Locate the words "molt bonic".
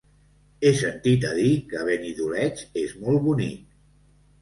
3.07-3.65